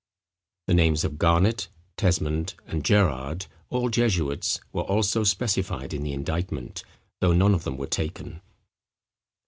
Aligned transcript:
The 0.65 0.73
names 0.73 1.03
of 1.03 1.19
Garnet, 1.19 1.67
Tesmond, 1.95 2.55
and 2.65 2.83
Gerrard, 2.83 3.45
all 3.69 3.87
jesuits, 3.89 4.59
were 4.73 4.81
also 4.81 5.23
specified 5.23 5.93
in 5.93 6.01
the 6.01 6.11
indictment, 6.13 6.83
though 7.19 7.33
none 7.33 7.53
of 7.53 7.65
them 7.65 7.77
were 7.77 7.85
taken. 7.85 8.41